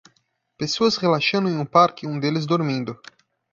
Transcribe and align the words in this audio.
Pessoas 0.57 0.97
relaxando 0.97 1.47
em 1.47 1.55
um 1.59 1.63
parque 1.63 2.07
um 2.07 2.19
deles 2.19 2.47
dormindo 2.47 2.99